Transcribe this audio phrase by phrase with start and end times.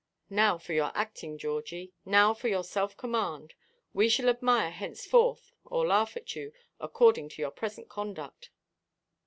[0.31, 3.53] Now for your acting, Georgie; now for your self–command.
[3.93, 8.49] We shall admire, henceforth, or laugh at you, according to your present conduct.